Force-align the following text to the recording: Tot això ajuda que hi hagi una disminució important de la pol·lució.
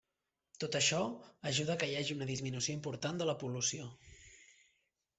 Tot 0.63 0.77
això 0.79 1.01
ajuda 1.51 1.77
que 1.85 1.91
hi 1.91 1.95
hagi 2.01 2.17
una 2.17 2.31
disminució 2.33 2.77
important 2.81 3.23
de 3.23 3.31
la 3.33 3.39
pol·lució. 3.45 3.91